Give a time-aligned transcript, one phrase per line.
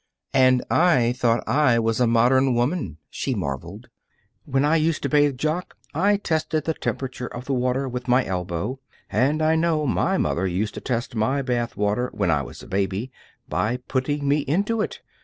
[0.33, 3.87] "And I thought I was a modern woman!" she marveled.
[4.45, 8.25] "When I used to bathe Jock I tested the temperature of the water with my
[8.25, 8.79] elbow;
[9.11, 12.67] and I know my mother used to test my bath water when I was a
[12.67, 13.11] baby
[13.47, 15.01] by putting me into it.